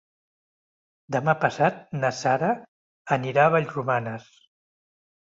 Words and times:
Demà 1.15 1.33
passat 1.41 1.75
na 1.99 2.09
Sara 2.19 2.49
anirà 3.17 3.43
a 3.49 3.53
Vallromanes. 3.57 4.27